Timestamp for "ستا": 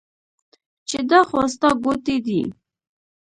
1.53-1.69